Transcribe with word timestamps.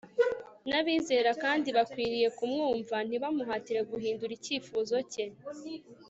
n'abizera 0.69 1.31
kandi 1.43 1.67
bakwiriye 1.77 2.27
kumwumva, 2.37 2.95
ntibamuhatire 3.07 3.81
guhindura 3.91 4.31
icyifuzo 4.39 4.95
cye 5.11 5.25